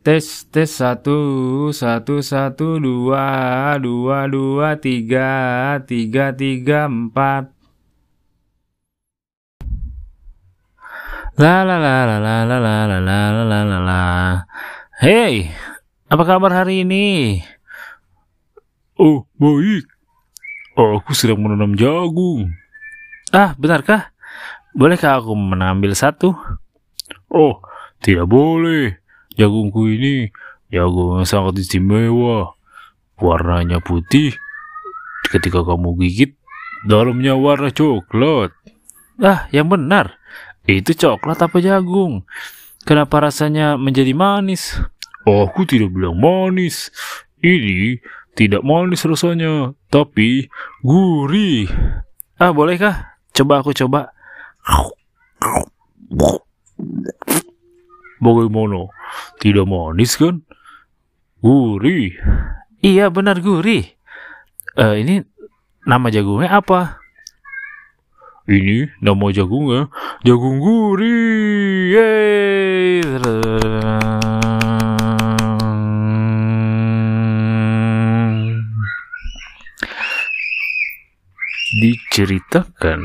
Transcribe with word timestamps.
Tes 0.00 0.48
tes 0.48 0.64
satu 0.64 1.68
satu 1.76 2.24
satu 2.24 2.80
dua 2.80 3.76
dua 3.76 4.24
dua 4.32 4.80
tiga 4.80 5.76
tiga 5.84 6.32
tiga 6.32 6.88
empat. 6.88 7.52
La 11.36 11.68
la 11.68 11.76
la 11.76 12.08
la 12.08 12.16
la 12.16 12.36
la 12.48 12.56
la 12.64 12.76
la 12.88 12.96
la 12.96 13.20
la 13.28 13.44
la 13.44 13.60
la 13.60 13.78
la. 13.84 14.02
Hey, 15.04 15.52
apa 16.08 16.24
kabar 16.24 16.48
hari 16.48 16.80
ini? 16.80 17.44
Oh, 18.96 19.28
baik. 19.36 19.84
Aku 20.80 21.12
sedang 21.12 21.44
menanam 21.44 21.76
jagung. 21.76 22.56
Ah, 23.36 23.52
benarkah? 23.52 24.16
Bolehkah 24.72 25.20
aku 25.20 25.36
mengambil 25.36 25.92
satu? 25.92 26.32
Oh, 27.28 27.60
tidak 28.00 28.24
boleh. 28.32 28.99
Jagungku 29.40 29.88
ini 29.88 30.28
jagung 30.68 31.16
yang 31.16 31.24
sangat 31.24 31.64
istimewa. 31.64 32.52
Warnanya 33.16 33.80
putih. 33.80 34.36
Ketika 35.32 35.64
kamu 35.64 35.96
gigit, 35.96 36.36
dalamnya 36.84 37.40
warna 37.40 37.72
coklat. 37.72 38.52
Ah, 39.16 39.48
yang 39.48 39.72
benar. 39.72 40.20
Itu 40.68 40.92
coklat 40.92 41.40
apa 41.40 41.56
jagung? 41.64 42.28
Kenapa 42.84 43.24
rasanya 43.24 43.80
menjadi 43.80 44.12
manis? 44.12 44.76
Aku 45.24 45.64
tidak 45.64 45.92
bilang 45.96 46.20
manis. 46.20 46.92
Ini 47.40 47.96
tidak 48.36 48.60
manis 48.60 49.04
rasanya, 49.08 49.72
tapi 49.88 50.52
gurih. 50.84 51.68
Ah, 52.36 52.52
bolehkah? 52.52 53.16
Coba 53.32 53.64
aku 53.64 53.72
coba. 53.72 54.12
Bagaimana? 58.20 58.92
Tidak 59.40 59.64
manis 59.64 60.14
kan? 60.20 60.44
Gurih. 61.40 62.12
Iya, 62.84 63.08
benar 63.08 63.40
gurih. 63.40 63.96
Eh, 64.76 64.94
ini 65.00 65.24
nama 65.88 66.12
jagungnya 66.12 66.60
apa? 66.60 67.00
Ini 68.44 68.92
nama 69.00 69.32
jagungnya 69.32 69.88
jagung 70.20 70.60
gurih. 70.60 71.96
Yeay. 71.96 73.00
Diceritakan 81.80 83.00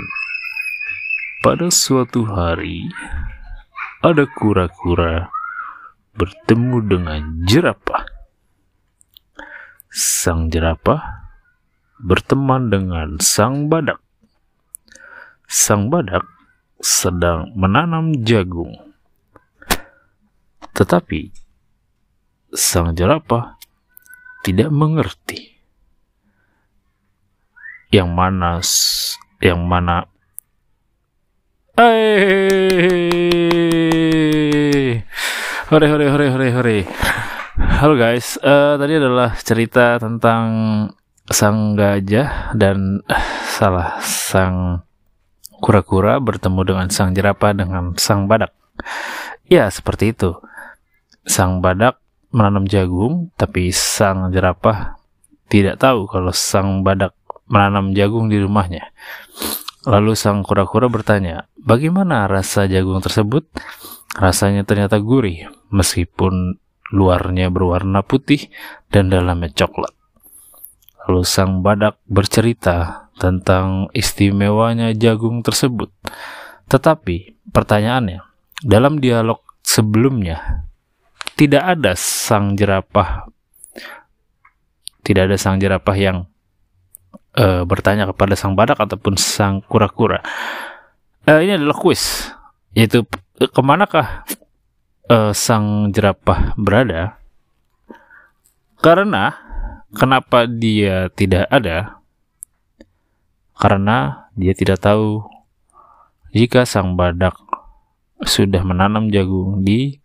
pada 1.40 1.72
suatu 1.72 2.28
hari 2.28 2.90
ada 4.06 4.30
kura-kura 4.30 5.34
bertemu 6.14 6.78
dengan 6.86 7.22
jerapah. 7.50 8.06
Sang 9.90 10.54
jerapah 10.54 11.02
berteman 11.98 12.70
dengan 12.70 13.18
sang 13.18 13.66
badak. 13.66 13.98
Sang 15.50 15.90
badak 15.90 16.22
sedang 16.78 17.50
menanam 17.58 18.22
jagung. 18.22 18.78
Tetapi 20.78 21.34
sang 22.54 22.94
jerapah 22.94 23.58
tidak 24.46 24.70
mengerti 24.70 25.58
yang 27.90 28.14
mana 28.14 28.62
yang 29.42 29.66
mana 29.66 30.06
Hey. 31.76 33.55
Hore 35.76 35.92
hore 35.92 36.08
hore 36.08 36.32
hore 36.32 36.50
hore. 36.56 36.78
Halo 37.84 38.00
guys, 38.00 38.40
uh, 38.40 38.80
tadi 38.80 38.96
adalah 38.96 39.36
cerita 39.36 40.00
tentang 40.00 40.48
sang 41.28 41.76
gajah 41.76 42.56
dan 42.56 43.04
uh, 43.04 43.26
salah 43.44 44.00
sang 44.00 44.88
kura-kura 45.60 46.16
bertemu 46.24 46.62
dengan 46.64 46.88
sang 46.88 47.12
jerapah 47.12 47.52
dengan 47.52 47.92
sang 48.00 48.24
badak. 48.24 48.56
Ya, 49.52 49.68
seperti 49.68 50.16
itu. 50.16 50.40
Sang 51.28 51.60
badak 51.60 52.00
menanam 52.32 52.72
jagung, 52.72 53.36
tapi 53.36 53.76
sang 53.76 54.32
jerapah 54.32 54.96
tidak 55.52 55.76
tahu 55.76 56.08
kalau 56.08 56.32
sang 56.32 56.88
badak 56.88 57.12
menanam 57.52 57.92
jagung 57.92 58.32
di 58.32 58.40
rumahnya. 58.40 58.96
Lalu 59.84 60.16
sang 60.16 60.40
kura-kura 60.40 60.88
bertanya, 60.88 61.52
bagaimana 61.60 62.32
rasa 62.32 62.64
jagung 62.64 63.04
tersebut? 63.04 63.44
Rasanya 64.16 64.64
ternyata 64.64 64.96
gurih, 65.04 65.52
meskipun 65.76 66.56
luarnya 66.96 67.52
berwarna 67.52 68.00
putih 68.00 68.48
dan 68.88 69.12
dalamnya 69.12 69.52
coklat. 69.52 69.92
Lalu 71.06 71.22
sang 71.28 71.60
badak 71.60 72.00
bercerita 72.08 73.10
tentang 73.20 73.92
istimewanya 73.92 74.96
jagung 74.96 75.44
tersebut. 75.44 75.92
Tetapi 76.72 77.46
pertanyaannya, 77.52 78.24
dalam 78.64 79.04
dialog 79.04 79.44
sebelumnya, 79.62 80.66
tidak 81.36 81.76
ada 81.76 81.94
sang 82.00 82.56
jerapah, 82.56 83.28
tidak 85.04 85.30
ada 85.30 85.38
sang 85.38 85.60
jerapah 85.60 85.96
yang 86.00 86.18
uh, 87.36 87.68
bertanya 87.68 88.08
kepada 88.10 88.34
sang 88.40 88.56
badak 88.56 88.80
ataupun 88.80 89.20
sang 89.20 89.60
kura-kura. 89.68 90.24
Uh, 91.28 91.44
ini 91.44 91.60
adalah 91.60 91.76
kuis, 91.76 92.32
yaitu 92.72 93.04
ke 93.40 93.62
manakah 93.62 94.24
uh, 95.12 95.32
sang 95.36 95.92
jerapah 95.92 96.56
berada? 96.56 97.20
Karena 98.80 99.36
kenapa 99.96 100.48
dia 100.48 101.12
tidak 101.12 101.48
ada? 101.52 102.00
Karena 103.56 104.28
dia 104.36 104.52
tidak 104.52 104.84
tahu 104.84 105.24
jika 106.36 106.68
sang 106.68 107.00
badak 107.00 107.36
sudah 108.24 108.64
menanam 108.64 109.08
jagung 109.12 109.64
di 109.64 110.00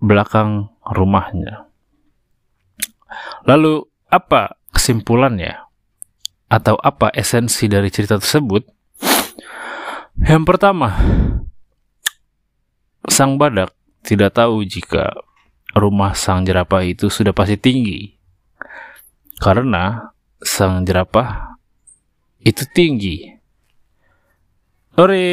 belakang 0.00 0.72
rumahnya. 0.84 1.68
Lalu 3.44 3.84
apa 4.08 4.56
kesimpulannya? 4.72 5.72
atau 6.52 6.76
apa 6.76 7.08
esensi 7.16 7.64
dari 7.64 7.88
cerita 7.88 8.20
tersebut? 8.20 8.68
Yang 10.20 10.44
pertama, 10.44 10.92
sang 13.10 13.34
badak 13.38 13.74
tidak 14.06 14.34
tahu 14.34 14.62
jika 14.62 15.10
rumah 15.74 16.14
sang 16.14 16.46
jerapah 16.46 16.84
itu 16.86 17.10
sudah 17.10 17.34
pasti 17.34 17.58
tinggi. 17.58 18.14
Karena 19.42 20.12
sang 20.38 20.86
jerapah 20.86 21.58
itu 22.42 22.62
tinggi. 22.70 23.26
Ore, 24.92 25.24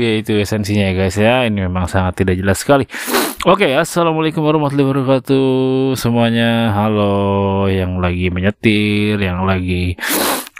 ya 0.00 0.12
itu 0.16 0.32
esensinya 0.40 0.88
ya 0.88 0.92
guys 0.96 1.16
ya. 1.20 1.44
Ini 1.44 1.68
memang 1.68 1.84
sangat 1.84 2.24
tidak 2.24 2.40
jelas 2.40 2.58
sekali. 2.64 2.88
Oke, 3.44 3.68
okay, 3.68 3.72
assalamualaikum 3.76 4.40
warahmatullahi 4.40 4.88
wabarakatuh 4.88 5.46
semuanya. 6.00 6.72
Halo, 6.72 7.68
yang 7.68 8.00
lagi 8.00 8.32
menyetir, 8.32 9.20
yang 9.20 9.44
lagi 9.44 10.00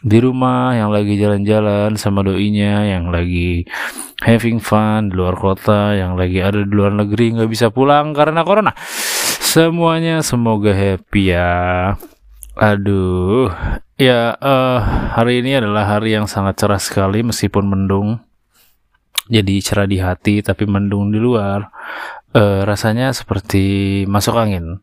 di 0.00 0.18
rumah, 0.20 0.72
yang 0.72 0.88
lagi 0.88 1.20
jalan-jalan 1.20 1.92
sama 2.00 2.24
doinya, 2.24 2.88
yang 2.88 3.12
lagi 3.12 3.68
having 4.24 4.56
fun 4.60 5.12
di 5.12 5.14
luar 5.16 5.36
kota, 5.36 5.92
yang 5.96 6.16
lagi 6.16 6.40
ada 6.40 6.64
di 6.64 6.72
luar 6.72 6.96
negeri 6.96 7.36
nggak 7.36 7.50
bisa 7.52 7.68
pulang 7.68 8.16
karena 8.16 8.40
corona. 8.40 8.72
Semuanya 9.40 10.24
semoga 10.24 10.72
happy 10.72 11.36
ya. 11.36 11.96
Aduh, 12.56 13.52
ya 14.00 14.36
uh, 14.36 14.78
hari 15.16 15.44
ini 15.44 15.60
adalah 15.60 15.96
hari 15.96 16.16
yang 16.16 16.24
sangat 16.24 16.60
cerah 16.60 16.80
sekali 16.80 17.20
meskipun 17.20 17.64
mendung. 17.68 18.20
Jadi 19.30 19.62
cerah 19.62 19.86
di 19.86 20.02
hati 20.02 20.42
tapi 20.42 20.66
mendung 20.66 21.14
di 21.14 21.22
luar 21.22 21.70
uh, 22.34 22.66
rasanya 22.66 23.14
seperti 23.14 24.03
masuk 24.10 24.34
angin 24.34 24.82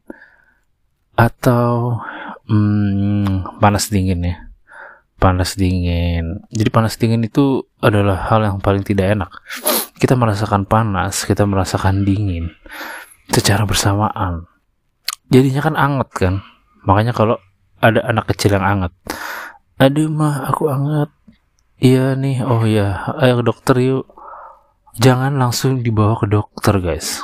atau 1.20 2.00
hmm, 2.48 3.60
panas 3.60 3.92
dingin 3.92 4.24
ya 4.24 4.47
panas 5.18 5.58
dingin. 5.58 6.46
Jadi 6.54 6.70
panas 6.70 6.98
dingin 6.98 7.26
itu 7.26 7.66
adalah 7.82 8.30
hal 8.30 8.46
yang 8.46 8.58
paling 8.62 8.86
tidak 8.86 9.14
enak. 9.18 9.32
Kita 9.98 10.14
merasakan 10.14 10.70
panas 10.70 11.26
kita 11.26 11.46
merasakan 11.50 12.06
dingin 12.06 12.54
secara 13.34 13.66
bersamaan. 13.66 14.46
Jadinya 15.34 15.62
kan 15.66 15.76
anget 15.76 16.10
kan? 16.14 16.36
Makanya 16.86 17.12
kalau 17.18 17.42
ada 17.82 18.06
anak 18.06 18.30
kecil 18.32 18.58
yang 18.58 18.66
anget 18.66 18.94
aduh 19.78 20.10
mah 20.10 20.50
aku 20.50 20.74
anget. 20.74 21.10
Iya 21.78 22.18
nih 22.18 22.42
oh 22.42 22.66
ya 22.66 23.14
ayo 23.22 23.42
ke 23.42 23.44
dokter 23.46 23.76
yuk. 23.78 24.10
Jangan 24.98 25.38
langsung 25.38 25.86
dibawa 25.86 26.18
ke 26.18 26.26
dokter 26.26 26.82
guys. 26.82 27.22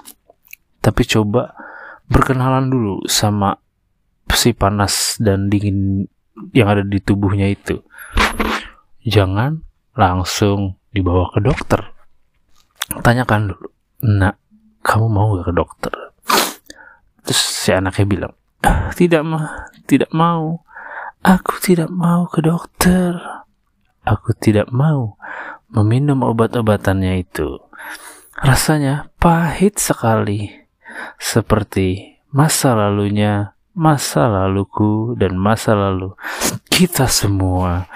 Tapi 0.78 1.02
coba 1.10 1.58
berkenalan 2.06 2.70
dulu 2.70 3.02
sama 3.10 3.58
si 4.34 4.54
panas 4.54 5.18
dan 5.18 5.50
dingin 5.50 6.06
yang 6.54 6.68
ada 6.70 6.84
di 6.86 6.98
tubuhnya 7.00 7.50
itu. 7.50 7.82
Jangan 9.04 9.62
langsung 9.94 10.80
dibawa 10.94 11.30
ke 11.34 11.40
dokter. 11.44 11.82
tanyakan 12.94 13.56
dulu 13.56 13.68
nak 14.06 14.38
kamu 14.86 15.08
mau 15.08 15.34
gak 15.40 15.50
ke 15.50 15.54
dokter? 15.56 15.96
Terus 17.24 17.42
si 17.42 17.72
anaknya 17.72 18.06
bilang 18.06 18.34
tidak 18.96 19.24
mah 19.26 19.74
tidak 19.90 20.12
mau. 20.16 20.64
Aku 21.24 21.56
tidak 21.64 21.88
mau 21.88 22.28
ke 22.28 22.44
dokter. 22.44 23.16
Aku 24.04 24.36
tidak 24.36 24.68
mau 24.76 25.16
meminum 25.72 26.20
obat-obatannya 26.28 27.24
itu. 27.24 27.64
Rasanya 28.44 29.08
pahit 29.18 29.80
sekali. 29.80 30.52
Seperti 31.18 32.20
masa 32.30 32.76
lalunya 32.76 33.53
masa 33.74 34.30
laluku 34.30 35.18
dan 35.18 35.34
masa 35.34 35.74
lalu 35.74 36.14
kita 36.70 37.10
semua. 37.10 37.90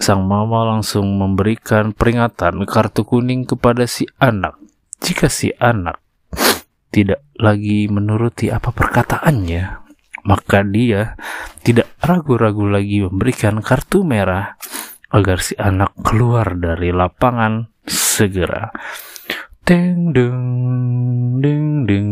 Sang 0.00 0.24
mama 0.26 0.64
langsung 0.66 1.06
memberikan 1.20 1.92
peringatan 1.94 2.66
kartu 2.66 3.06
kuning 3.06 3.46
kepada 3.46 3.86
si 3.86 4.08
anak. 4.18 4.58
Jika 5.00 5.30
si 5.30 5.54
anak 5.60 6.02
tidak 6.90 7.22
lagi 7.38 7.86
menuruti 7.86 8.50
apa 8.50 8.74
perkataannya, 8.74 9.64
maka 10.26 10.66
dia 10.66 11.14
tidak 11.62 11.92
ragu-ragu 12.02 12.66
lagi 12.66 13.04
memberikan 13.04 13.62
kartu 13.62 14.02
merah 14.02 14.56
agar 15.12 15.38
si 15.42 15.54
anak 15.58 15.94
keluar 16.02 16.56
dari 16.56 16.90
lapangan 16.90 17.68
segera. 17.86 18.72
Deng 19.66 20.10
deng 20.10 20.40
deng 21.38 21.86
deng 21.86 22.10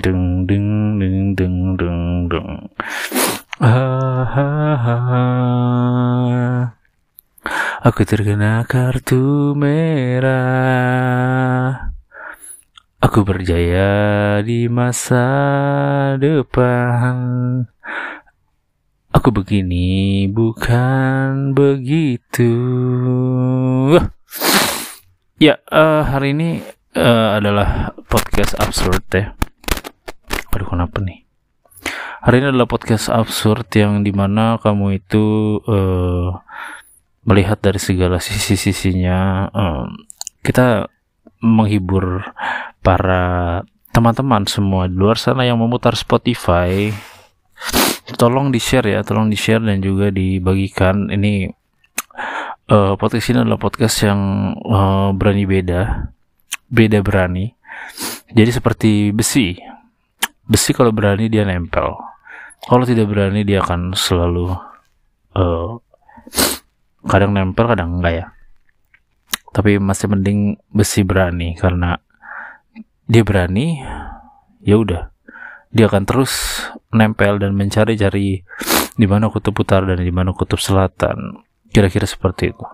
deng 0.00 0.22
deng 0.48 0.75
Aku 7.82 8.06
terkena 8.06 8.62
kartu 8.70 9.50
merah. 9.58 10.36
Aku 13.02 13.26
berjaya 13.26 14.38
di 14.46 14.70
masa 14.70 15.26
depan. 16.22 17.66
Aku 19.10 19.34
begini 19.34 20.30
bukan 20.30 21.50
begitu. 21.50 22.54
Ya, 25.42 25.58
uh, 25.66 26.06
hari 26.06 26.30
ini 26.30 26.62
uh, 26.94 27.42
adalah 27.42 27.90
podcast 28.06 28.54
absurd 28.62 29.02
ya. 29.10 29.34
Aduh, 30.54 30.70
kenapa 30.70 31.02
nih? 31.02 31.25
Hari 32.26 32.42
ini 32.42 32.50
adalah 32.50 32.66
podcast 32.66 33.06
absurd 33.06 33.70
yang 33.78 34.02
di 34.02 34.10
mana 34.10 34.58
kamu 34.58 34.98
itu 34.98 35.58
uh, 35.62 36.34
melihat 37.22 37.62
dari 37.62 37.78
segala 37.78 38.18
sisi-sisinya. 38.18 39.46
Um, 39.54 40.06
kita 40.42 40.90
menghibur 41.38 42.26
para 42.82 43.62
teman-teman 43.94 44.42
semua 44.50 44.90
di 44.90 44.98
luar 44.98 45.18
sana 45.18 45.46
yang 45.46 45.58
memutar 45.62 45.94
Spotify. 45.94 46.90
Tolong 48.18 48.50
di 48.50 48.62
share 48.62 48.86
ya 48.86 49.00
tolong 49.06 49.30
di 49.30 49.38
share 49.38 49.62
dan 49.62 49.78
juga 49.82 50.10
dibagikan. 50.10 51.10
Ini 51.10 51.50
uh, 52.70 52.94
podcast 52.98 53.30
ini 53.30 53.42
adalah 53.42 53.60
podcast 53.60 54.02
yang 54.02 54.20
uh, 54.66 55.10
berani 55.14 55.46
beda 55.46 56.10
beda 56.70 57.02
berani. 57.06 57.54
Jadi 58.34 58.50
seperti 58.50 59.14
besi 59.14 59.75
besi 60.46 60.70
kalau 60.72 60.94
berani 60.94 61.26
dia 61.26 61.42
nempel. 61.42 61.98
Kalau 62.66 62.84
tidak 62.86 63.10
berani 63.10 63.46
dia 63.46 63.62
akan 63.62 63.94
selalu 63.94 64.54
uh, 65.36 65.78
kadang 67.06 67.34
nempel 67.34 67.66
kadang 67.70 68.00
enggak 68.00 68.14
ya. 68.14 68.26
Tapi 69.54 69.78
masih 69.78 70.10
mending 70.10 70.58
besi 70.70 71.06
berani 71.06 71.54
karena 71.58 71.98
dia 73.06 73.22
berani 73.22 73.82
ya 74.62 74.78
udah. 74.78 75.14
Dia 75.70 75.90
akan 75.90 76.08
terus 76.08 76.62
nempel 76.94 77.38
dan 77.38 77.52
mencari-cari 77.52 78.42
di 78.96 79.06
mana 79.06 79.28
kutub 79.28 79.60
utara 79.60 79.92
dan 79.92 80.02
di 80.02 80.14
mana 80.14 80.32
kutub 80.32 80.58
selatan. 80.58 81.44
Kira-kira 81.70 82.08
seperti 82.08 82.56
itu. 82.56 82.64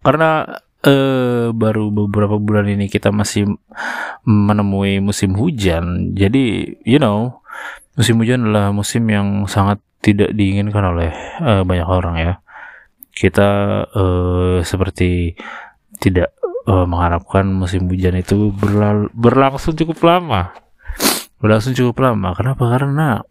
Karena 0.00 0.46
eh, 0.84 1.48
baru 1.50 1.90
beberapa 1.90 2.36
bulan 2.38 2.68
ini 2.68 2.86
kita 2.86 3.10
masih 3.10 3.58
menemui 4.28 5.00
musim 5.00 5.34
hujan 5.34 6.14
jadi 6.14 6.76
you 6.84 7.00
know 7.00 7.40
musim 7.98 8.20
hujan 8.20 8.46
adalah 8.46 8.70
musim 8.70 9.06
yang 9.10 9.48
sangat 9.50 9.82
tidak 9.98 10.30
diinginkan 10.36 10.84
oleh 10.84 11.10
eh, 11.42 11.62
banyak 11.66 11.88
orang 11.88 12.16
ya 12.18 12.32
kita 13.10 13.48
eh, 13.90 14.58
seperti 14.62 15.34
tidak 15.98 16.38
uh, 16.68 16.84
mengharapkan 16.84 17.48
musim 17.48 17.88
hujan 17.88 18.20
itu 18.20 18.52
berlangsung 19.16 19.74
cukup 19.74 19.98
lama. 20.04 20.52
Berlangsung 21.40 21.72
cukup 21.72 22.04
lama. 22.04 22.36
Kenapa? 22.36 22.64
Karena 22.68 23.22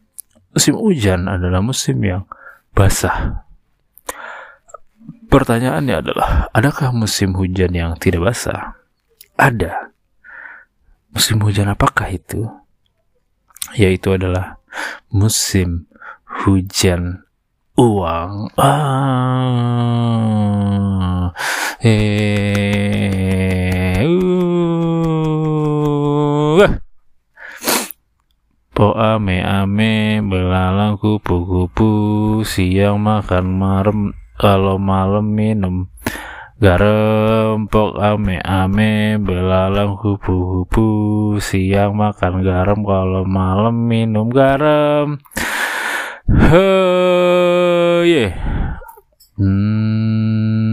musim 0.52 0.76
hujan 0.76 1.30
adalah 1.30 1.62
musim 1.62 2.02
yang 2.02 2.26
basah. 2.74 3.47
Pertanyaannya 5.38 6.02
adalah, 6.02 6.50
adakah 6.50 6.90
musim 6.90 7.38
hujan 7.38 7.70
yang 7.70 7.94
tidak 8.02 8.26
basah? 8.26 8.74
Ada. 9.38 9.94
Musim 11.14 11.38
hujan 11.46 11.70
apakah 11.70 12.10
itu? 12.10 12.50
Yaitu 13.78 14.18
adalah 14.18 14.58
musim 15.14 15.86
hujan 16.26 17.22
uang. 17.78 18.50
Ah. 18.58 18.90
Eh. 21.86 24.02
Uh. 24.02 26.66
Po 28.74 28.98
ame 28.98 29.46
ame 29.46 30.18
belalang 30.26 30.98
kupu-kupu 30.98 32.42
siang 32.42 33.06
makan 33.06 33.46
marem 33.54 34.18
kalau 34.38 34.78
malam 34.78 35.34
minum 35.34 35.90
garam 36.62 37.66
pok 37.66 37.98
ame 37.98 38.38
ame 38.42 39.18
belalang 39.18 39.98
kupu-kupu 39.98 40.90
siang 41.42 41.98
makan 41.98 42.46
garam 42.46 42.86
kalau 42.86 43.26
malam 43.26 43.90
minum 43.90 44.30
garam 44.30 45.18
Huh, 46.28 48.04
yeah. 48.04 48.36
Hmm. 49.40 50.67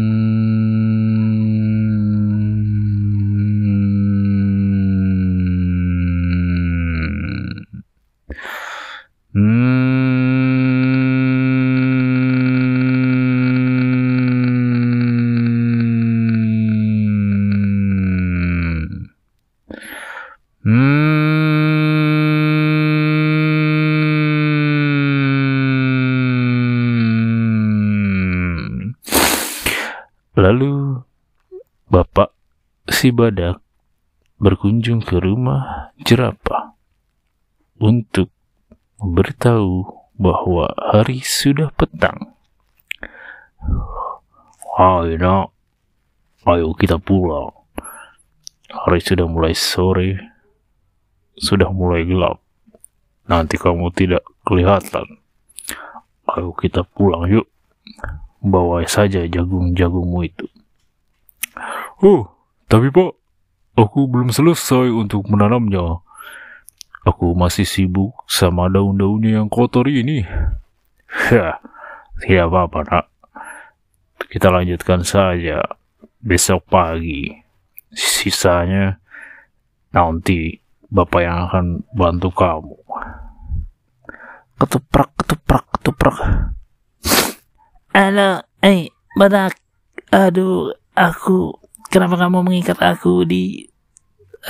Lalu 30.35 30.99
Bapak 31.87 32.35
si 32.91 33.15
badak 33.15 33.63
berkunjung 34.43 34.99
ke 34.99 35.23
rumah 35.23 35.95
jerapah 36.03 36.75
untuk 37.79 38.35
memberitahu 38.99 39.87
bahwa 40.19 40.75
hari 40.75 41.23
sudah 41.23 41.71
petang. 41.79 42.35
Hai 44.75 45.15
nak, 45.23 45.55
ayo 46.51 46.75
kita 46.75 46.99
pulang. 46.99 47.55
Hari 48.75 48.99
sudah 48.99 49.31
mulai 49.31 49.55
sore, 49.55 50.19
sudah 51.39 51.71
mulai 51.71 52.03
gelap. 52.03 52.43
Nanti 53.31 53.55
kamu 53.55 53.87
tidak 53.95 54.27
kelihatan. 54.43 55.23
Ayo 56.27 56.51
kita 56.59 56.83
pulang 56.83 57.31
yuk. 57.31 57.54
Bawa 58.45 58.85
saja 58.85 59.25
jagung-jagungmu 59.25 60.21
itu. 60.29 60.47
Oh, 62.05 62.29
tapi 62.69 62.93
pak, 62.93 63.17
aku 63.73 64.05
belum 64.05 64.29
selesai 64.29 64.93
untuk 64.93 65.25
menanamnya. 65.33 66.05
Aku 67.09 67.33
masih 67.33 67.65
sibuk 67.65 68.13
sama 68.29 68.69
daun-daunnya 68.69 69.41
yang 69.41 69.49
kotor 69.49 69.89
ini. 69.89 70.25
Ya, 71.31 71.63
tidak 72.21 72.51
apa-apa 72.51 72.81
nak. 72.91 73.07
Kita 74.29 74.51
lanjutkan 74.51 75.07
saja 75.07 75.63
besok 76.19 76.67
pagi. 76.67 77.31
Sisanya 77.95 78.99
nanti 79.95 80.59
bapak 80.91 81.23
yang 81.23 81.39
akan 81.47 81.67
bantu 81.95 82.35
kamu. 82.35 82.75
Ketuprak, 84.59 85.11
ketuprak, 85.19 85.65
ketuprak. 85.79 86.17
Halo, 87.95 88.43
eh, 88.59 88.91
badak. 89.15 89.55
Aduh, 90.11 90.75
aku 90.99 91.55
kenapa 91.95 92.19
kamu 92.19 92.43
mengikat 92.43 92.75
aku 92.83 93.23
di 93.23 93.71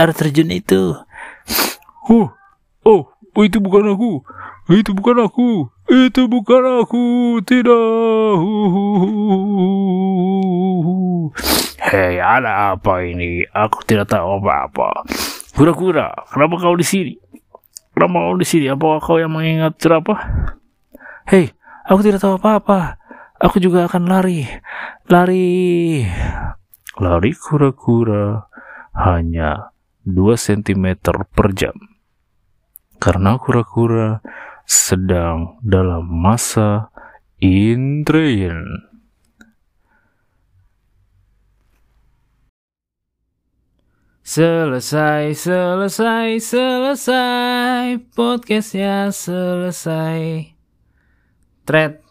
air 0.01 0.17
terjun 0.17 0.49
itu? 0.49 0.97
Oh, 2.09 2.33
oh, 2.89 3.05
itu 3.45 3.61
bukan 3.61 3.93
aku. 3.93 4.25
Itu 4.73 4.97
bukan 4.97 5.29
aku. 5.29 5.69
Itu 5.93 6.25
bukan 6.25 6.89
aku. 6.89 7.05
Tidak. 7.45 7.85
Hei, 11.85 12.17
ada 12.25 12.73
apa 12.73 13.05
ini? 13.05 13.45
Aku 13.53 13.85
tidak 13.85 14.09
tahu 14.09 14.41
apa-apa. 14.41 15.05
Kura-kura, 15.53 16.17
kenapa 16.33 16.57
kau 16.65 16.81
di 16.81 16.87
sini? 16.89 17.13
Kenapa 17.93 18.25
kau 18.25 18.41
di 18.41 18.49
sini? 18.49 18.73
Apakah 18.73 19.05
kau 19.05 19.21
yang 19.21 19.37
mengingat 19.37 19.77
jerapah? 19.77 20.49
Hei, 21.29 21.53
aku 21.85 22.01
tidak 22.01 22.25
tahu 22.25 22.41
apa-apa. 22.41 23.04
Aku 23.43 23.59
juga 23.59 23.91
akan 23.91 24.07
lari. 24.07 24.47
Lari. 25.11 26.07
Lari 27.03 27.33
kura-kura 27.35 28.47
hanya 28.95 29.75
2 30.07 30.39
cm 30.39 31.03
per 31.35 31.49
jam. 31.51 31.75
Karena 33.03 33.35
kura-kura 33.35 34.23
sedang 34.63 35.59
dalam 35.67 36.07
masa 36.07 36.95
intrain. 37.43 38.63
Selesai, 44.25 45.37
selesai, 45.37 46.41
selesai. 46.41 48.01
Podcastnya 48.17 49.13
selesai. 49.13 50.49
Thread 51.69 52.04